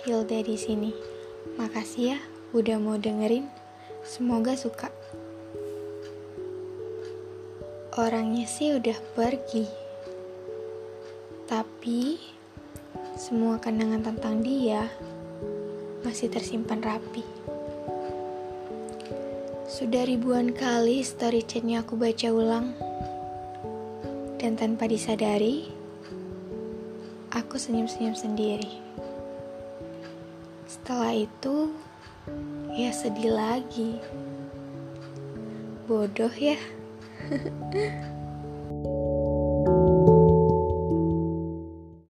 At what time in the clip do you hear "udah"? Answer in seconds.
2.56-2.80, 8.72-8.96